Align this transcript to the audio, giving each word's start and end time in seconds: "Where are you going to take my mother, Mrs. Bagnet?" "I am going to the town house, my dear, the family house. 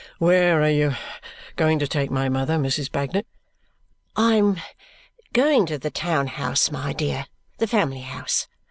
"Where 0.17 0.63
are 0.63 0.69
you 0.71 0.95
going 1.57 1.77
to 1.77 1.85
take 1.87 2.09
my 2.09 2.27
mother, 2.27 2.57
Mrs. 2.57 2.91
Bagnet?" 2.91 3.27
"I 4.15 4.33
am 4.33 4.59
going 5.31 5.67
to 5.67 5.77
the 5.77 5.91
town 5.91 6.25
house, 6.25 6.71
my 6.71 6.91
dear, 6.91 7.27
the 7.59 7.67
family 7.67 8.01
house. 8.01 8.47